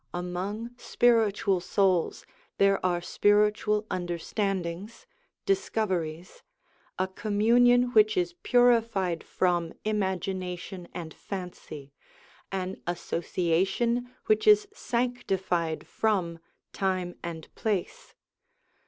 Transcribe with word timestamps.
Among 0.15 0.71
spiritual 0.77 1.59
souls 1.59 2.25
there 2.57 2.83
are 2.83 3.01
spiritual 3.01 3.85
understandings, 3.91 5.05
discoveries, 5.45 6.41
a 6.97 7.07
communion 7.07 7.91
which 7.91 8.17
is 8.17 8.33
puri 8.41 8.81
fied 8.81 9.23
from 9.23 9.75
imagination 9.85 10.87
and 10.91 11.13
fancy, 11.13 11.93
an 12.51 12.81
association 12.87 14.09
which 14.25 14.47
is 14.47 14.67
sanctified 14.73 15.85
from 15.85 16.39
time 16.73 17.13
and 17.23 17.53
place. 17.53 18.15